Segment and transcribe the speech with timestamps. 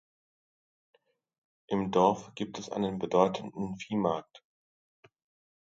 [1.67, 4.43] Im Dorf gibt es einen bedeutenden Viehmarkt.